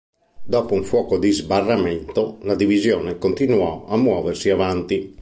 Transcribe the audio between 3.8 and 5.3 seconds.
a muoversi avanti.